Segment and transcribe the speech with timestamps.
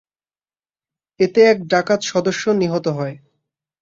[1.19, 3.15] এতে এক ডাকাত সদস্য নিহত হয়।